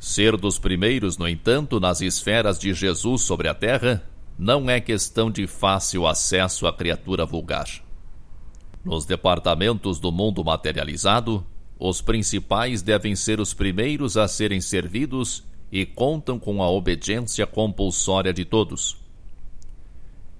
[0.00, 4.02] Ser dos primeiros, no entanto, nas esferas de Jesus sobre a terra,
[4.38, 7.68] não é questão de fácil acesso à criatura vulgar.
[8.84, 11.46] Nos departamentos do mundo materializado,
[11.78, 18.32] os principais devem ser os primeiros a serem servidos e contam com a obediência compulsória
[18.32, 18.96] de todos.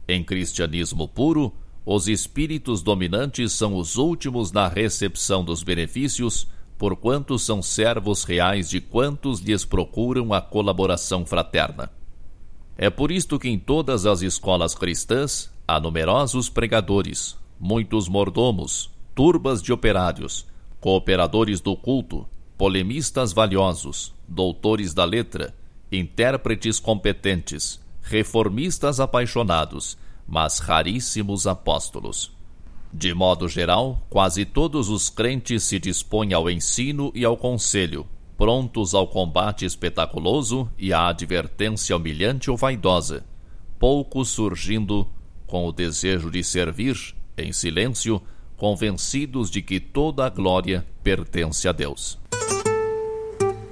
[0.07, 1.53] Em cristianismo puro,
[1.85, 6.47] os espíritos dominantes são os últimos na recepção dos benefícios
[6.79, 11.91] porquanto são servos reais de quantos lhes procuram a colaboração fraterna.
[12.77, 19.63] É por isto que em todas as escolas cristãs há numerosos pregadores, muitos mordomos, turbas
[19.63, 20.47] de operários,
[20.81, 22.27] cooperadores do culto,
[22.59, 25.55] polemistas valiosos, doutores da letra,
[25.91, 32.33] intérpretes competentes, reformistas apaixonados, mas raríssimos apóstolos.
[32.93, 38.95] De modo geral, quase todos os crentes se dispõem ao ensino e ao conselho, prontos
[38.95, 43.25] ao combate espetaculoso e à advertência humilhante ou vaidosa,
[43.79, 45.09] poucos surgindo
[45.47, 48.23] com o desejo de servir, em silêncio,
[48.57, 52.17] convencidos de que toda a glória pertence a Deus.